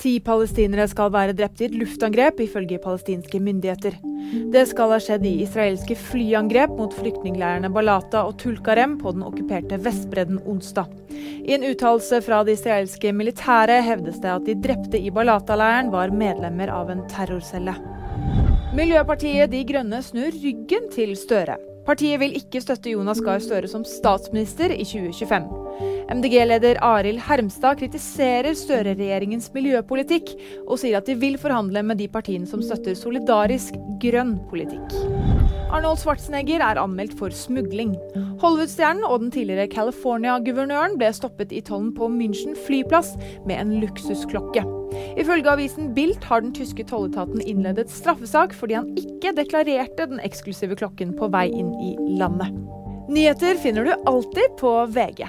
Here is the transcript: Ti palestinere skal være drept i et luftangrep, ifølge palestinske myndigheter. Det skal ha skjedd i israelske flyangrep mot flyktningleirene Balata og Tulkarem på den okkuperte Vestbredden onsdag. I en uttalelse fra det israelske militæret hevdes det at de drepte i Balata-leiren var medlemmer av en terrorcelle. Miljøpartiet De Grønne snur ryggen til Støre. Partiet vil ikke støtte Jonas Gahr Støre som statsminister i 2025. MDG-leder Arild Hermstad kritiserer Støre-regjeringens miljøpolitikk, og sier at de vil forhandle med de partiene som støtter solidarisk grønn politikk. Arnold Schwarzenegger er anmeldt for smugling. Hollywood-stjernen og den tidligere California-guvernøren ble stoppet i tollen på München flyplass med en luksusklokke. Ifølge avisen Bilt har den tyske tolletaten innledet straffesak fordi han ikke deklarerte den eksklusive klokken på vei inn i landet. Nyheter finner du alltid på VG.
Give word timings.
Ti 0.00 0.14
palestinere 0.24 0.86
skal 0.88 1.10
være 1.12 1.34
drept 1.36 1.60
i 1.60 1.66
et 1.68 1.74
luftangrep, 1.76 2.38
ifølge 2.40 2.78
palestinske 2.80 3.36
myndigheter. 3.44 3.98
Det 4.52 4.62
skal 4.70 4.94
ha 4.94 4.98
skjedd 5.02 5.26
i 5.28 5.34
israelske 5.44 5.96
flyangrep 5.98 6.72
mot 6.78 6.94
flyktningleirene 6.96 7.68
Balata 7.74 8.22
og 8.24 8.38
Tulkarem 8.40 8.94
på 9.02 9.12
den 9.12 9.26
okkuperte 9.26 9.76
Vestbredden 9.84 10.40
onsdag. 10.48 10.88
I 11.44 11.52
en 11.56 11.66
uttalelse 11.68 12.22
fra 12.24 12.40
det 12.46 12.56
israelske 12.56 13.12
militæret 13.12 13.84
hevdes 13.84 14.22
det 14.24 14.32
at 14.32 14.48
de 14.48 14.56
drepte 14.64 15.00
i 15.00 15.12
Balata-leiren 15.12 15.92
var 15.92 16.14
medlemmer 16.16 16.72
av 16.72 16.94
en 16.94 17.04
terrorcelle. 17.12 17.76
Miljøpartiet 18.76 19.52
De 19.52 19.64
Grønne 19.68 20.00
snur 20.06 20.32
ryggen 20.32 20.88
til 20.94 21.12
Støre. 21.18 21.58
Partiet 21.90 22.20
vil 22.22 22.36
ikke 22.38 22.60
støtte 22.62 22.92
Jonas 22.92 23.18
Gahr 23.26 23.40
Støre 23.42 23.66
som 23.66 23.82
statsminister 23.82 24.70
i 24.70 24.84
2025. 24.86 25.48
MDG-leder 26.14 26.78
Arild 26.86 27.18
Hermstad 27.26 27.80
kritiserer 27.80 28.54
Støre-regjeringens 28.54 29.50
miljøpolitikk, 29.56 30.30
og 30.68 30.78
sier 30.78 31.00
at 31.00 31.10
de 31.10 31.18
vil 31.18 31.34
forhandle 31.42 31.82
med 31.82 31.98
de 31.98 32.06
partiene 32.12 32.46
som 32.46 32.62
støtter 32.62 32.94
solidarisk 32.94 33.74
grønn 34.02 34.36
politikk. 34.52 35.39
Arnold 35.70 36.00
Schwarzenegger 36.02 36.64
er 36.66 36.80
anmeldt 36.82 37.12
for 37.14 37.30
smugling. 37.30 37.92
Hollywood-stjernen 38.42 39.04
og 39.06 39.20
den 39.22 39.30
tidligere 39.30 39.68
California-guvernøren 39.70 40.96
ble 40.98 41.12
stoppet 41.14 41.54
i 41.54 41.62
tollen 41.62 41.92
på 41.94 42.08
München 42.10 42.56
flyplass 42.66 43.12
med 43.46 43.54
en 43.60 43.76
luksusklokke. 43.84 44.64
Ifølge 45.20 45.52
avisen 45.52 45.92
Bilt 45.94 46.26
har 46.26 46.42
den 46.42 46.54
tyske 46.56 46.82
tolletaten 46.90 47.44
innledet 47.46 47.86
straffesak 47.92 48.56
fordi 48.58 48.80
han 48.80 48.90
ikke 48.98 49.36
deklarerte 49.38 50.08
den 50.10 50.22
eksklusive 50.26 50.74
klokken 50.80 51.14
på 51.14 51.30
vei 51.30 51.46
inn 51.54 51.70
i 51.78 51.94
landet. 52.18 52.50
Nyheter 53.10 53.58
finner 53.62 53.86
du 53.86 53.94
alltid 54.10 54.58
på 54.58 54.74
VG. 54.90 55.28